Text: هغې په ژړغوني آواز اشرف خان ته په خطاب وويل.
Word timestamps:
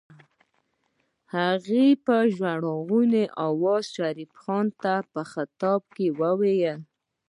هغې 1.35 1.87
په 2.05 2.15
ژړغوني 2.35 3.25
آواز 3.47 3.83
اشرف 3.89 4.29
خان 4.41 4.65
ته 4.81 4.93
په 5.11 5.21
خطاب 5.31 5.81
وويل. 6.21 6.79